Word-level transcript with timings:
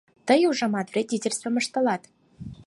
Тый, 0.27 0.41
ужамат, 0.49 0.87
вредительствым 0.91 1.55
ыштылат. 1.61 2.03